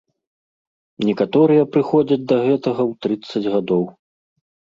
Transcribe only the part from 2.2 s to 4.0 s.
да гэтага ў трыццаць гадоў.